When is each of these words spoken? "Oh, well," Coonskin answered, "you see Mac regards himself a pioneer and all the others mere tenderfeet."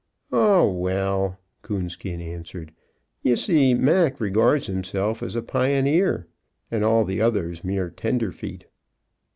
"Oh, 0.31 0.67
well," 0.67 1.37
Coonskin 1.61 2.21
answered, 2.21 2.73
"you 3.21 3.35
see 3.35 3.75
Mac 3.75 4.19
regards 4.19 4.65
himself 4.65 5.21
a 5.21 5.41
pioneer 5.43 6.25
and 6.71 6.83
all 6.83 7.05
the 7.05 7.21
others 7.21 7.63
mere 7.63 7.91
tenderfeet." 7.91 8.65